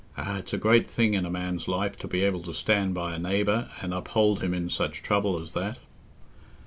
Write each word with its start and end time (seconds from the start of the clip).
Ah, 0.17 0.39
it's 0.39 0.51
a 0.51 0.57
great 0.57 0.87
thing 0.87 1.13
in 1.13 1.27
a 1.27 1.29
man's 1.29 1.67
life 1.67 1.95
to 1.99 2.07
be 2.07 2.23
able 2.23 2.41
to 2.41 2.55
stand 2.55 2.95
by 2.95 3.13
a 3.13 3.19
neighbour 3.19 3.69
and 3.83 3.93
uphold 3.93 4.41
him 4.43 4.51
in 4.51 4.67
such 4.67 5.03
trouble 5.03 5.39
as 5.39 5.53
that." 5.53 5.77